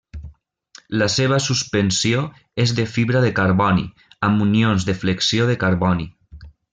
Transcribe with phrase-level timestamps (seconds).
[1.01, 2.23] La seva suspensió
[2.65, 3.85] és de fibra de carboni
[4.29, 6.09] amb unions de flexió de carboni.